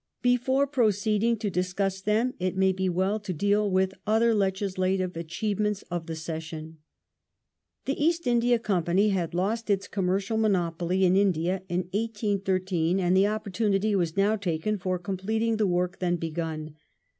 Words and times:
Before 0.23 0.65
proceeding 0.65 1.37
to 1.37 1.51
discuss 1.51 2.01
them, 2.01 2.33
it 2.39 2.57
may 2.57 2.71
be 2.71 2.89
well 2.89 3.19
to 3.19 3.31
deal 3.31 3.69
with 3.69 3.93
other 4.07 4.33
legislative 4.33 5.15
achievements 5.15 5.83
of 5.91 6.07
the 6.07 6.15
session. 6.15 6.79
The 7.85 8.03
East 8.03 8.25
India 8.25 8.57
Company 8.57 9.09
had 9.09 9.35
lost 9.35 9.69
its 9.69 9.87
commercial 9.87 10.37
monopoly 10.37 11.05
in 11.05 11.13
New 11.13 11.21
India 11.21 11.61
in 11.69 11.81
1813, 11.93 12.99
and 12.99 13.15
the 13.15 13.27
opportunity 13.27 13.95
was 13.95 14.17
now 14.17 14.35
taken 14.35 14.79
for 14.79 14.97
completing 14.97 15.53
^^^{^^'^ 15.53 15.57
the 15.59 15.67
work 15.67 15.99
then 15.99 16.15
begun. 16.15 16.77